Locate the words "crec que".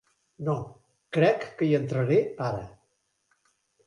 1.17-1.67